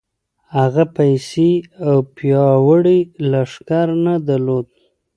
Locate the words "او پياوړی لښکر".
1.87-3.87